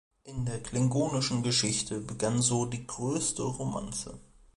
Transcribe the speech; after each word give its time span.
In 0.23 0.45
der 0.45 0.63
klingonischen 0.63 1.43
Geschichte 1.43 1.99
begann 1.99 2.41
so 2.41 2.65
die 2.65 2.87
größte 2.87 3.43
Romanze. 3.43 4.17